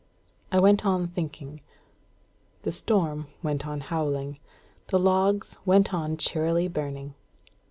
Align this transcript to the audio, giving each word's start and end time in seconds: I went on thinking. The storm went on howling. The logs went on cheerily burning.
I 0.51 0.59
went 0.59 0.83
on 0.83 1.09
thinking. 1.09 1.61
The 2.63 2.71
storm 2.71 3.27
went 3.43 3.67
on 3.67 3.81
howling. 3.81 4.39
The 4.87 4.97
logs 4.97 5.59
went 5.63 5.93
on 5.93 6.17
cheerily 6.17 6.67
burning. 6.67 7.13